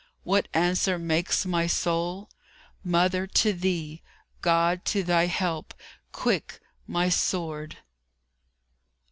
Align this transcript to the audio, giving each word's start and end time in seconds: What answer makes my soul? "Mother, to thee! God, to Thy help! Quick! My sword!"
What 0.23 0.47
answer 0.51 0.97
makes 0.97 1.45
my 1.45 1.67
soul? 1.67 2.31
"Mother, 2.83 3.27
to 3.27 3.53
thee! 3.53 4.01
God, 4.41 4.83
to 4.85 5.03
Thy 5.03 5.27
help! 5.27 5.75
Quick! 6.11 6.59
My 6.87 7.07
sword!" 7.07 7.77